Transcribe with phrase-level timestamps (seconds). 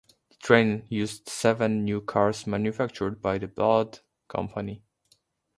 [0.29, 4.83] The train used seven new cars manufactured by the Budd Company.